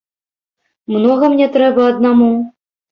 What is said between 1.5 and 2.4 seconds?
трэба аднаму?